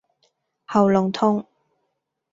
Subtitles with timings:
[0.65, 1.45] 喉嚨痛